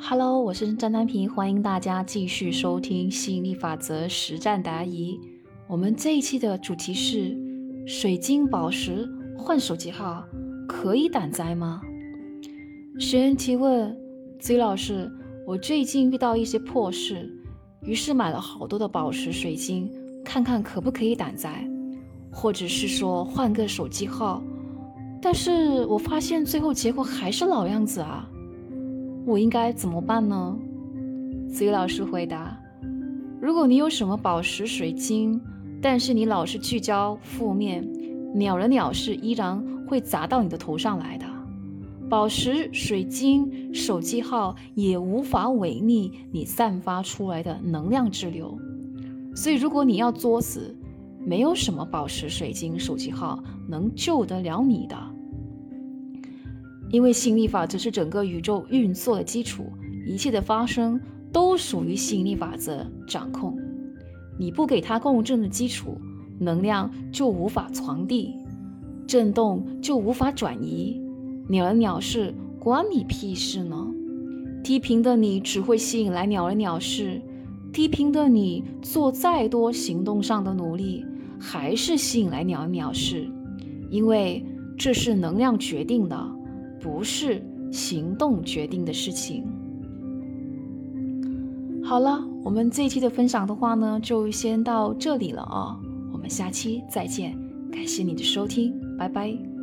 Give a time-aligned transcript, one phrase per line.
[0.00, 5.18] Hello，我是张丹平，欢迎大家继续收听吸引力法则实战答疑。
[5.66, 7.36] 我们这一期的主题是：
[7.84, 9.06] 水晶宝石
[9.36, 10.24] 换手机号
[10.68, 11.82] 可以挡灾吗？
[13.00, 13.94] 学员提问：
[14.38, 15.10] 子宇老师，
[15.44, 17.28] 我最近遇到一些破事，
[17.82, 19.90] 于是买了好多的宝石水晶，
[20.24, 21.68] 看看可不可以挡灾，
[22.30, 24.42] 或者是说换个手机号，
[25.20, 28.26] 但是我发现最后结果还是老样子啊。
[29.28, 30.58] 我应该怎么办呢？
[31.50, 32.58] 子宇老师回答：
[33.42, 35.38] 如果你有什么宝石水晶，
[35.82, 37.86] 但是你老是聚焦负面，
[38.34, 41.26] 鸟人鸟事依然会砸到你的头上来的。
[42.08, 48.58] 宝石水晶手机号也无法违逆你散发出来的能量之流。
[49.34, 50.74] 所以，如果你要作死，
[51.22, 53.38] 没有什么宝石水晶手机号
[53.68, 54.96] 能救得了你的。
[56.90, 59.64] 因为吸引力法则是整个宇宙运作的基础，
[60.06, 61.00] 一切的发生
[61.32, 63.56] 都属于吸引力法则掌控。
[64.38, 65.98] 你不给它共振的基础，
[66.38, 68.34] 能量就无法传递，
[69.06, 71.00] 震动就无法转移。
[71.48, 73.86] 鸟人鸟事关你屁事呢？
[74.62, 77.20] 低频的你只会吸引来鸟人鸟事，
[77.72, 81.04] 低频的你做再多行动上的努力，
[81.38, 83.28] 还是吸引来鸟人鸟事，
[83.90, 84.44] 因为
[84.76, 86.37] 这是能量决定的。
[86.80, 89.44] 不是行动决定的事情。
[91.84, 95.78] 好了，我们这一期的分享的话呢，就先到这里了啊，
[96.12, 97.36] 我们下期再见，
[97.72, 99.57] 感谢你的收听，拜拜。